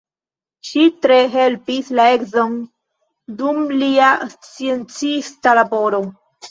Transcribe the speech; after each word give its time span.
Ŝi 0.69 0.85
tre 1.05 1.17
helpis 1.35 1.91
la 2.01 2.07
edzon 2.15 2.57
dum 3.43 3.63
lia 3.85 4.13
sciencista 4.35 5.59
laboro. 5.63 6.07